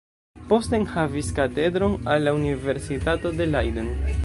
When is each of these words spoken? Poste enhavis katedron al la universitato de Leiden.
Poste 0.53 0.77
enhavis 0.77 1.29
katedron 1.41 1.99
al 2.15 2.27
la 2.29 2.35
universitato 2.39 3.37
de 3.43 3.51
Leiden. 3.53 3.97